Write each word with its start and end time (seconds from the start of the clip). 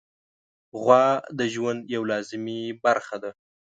غوا 0.81 1.05
د 1.37 1.39
ژوند 1.53 1.81
یوه 1.95 2.07
لازمي 2.11 2.61
برخه 2.85 3.15
ده. 3.23 3.31